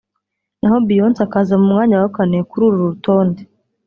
naho 0.59 0.77
Beyonce 0.87 1.19
akaza 1.23 1.55
ku 1.59 1.65
mwanya 1.71 1.95
wa 2.01 2.09
kane 2.15 2.37
kuri 2.49 2.63
uru 2.67 2.79
rutonde 2.89 3.41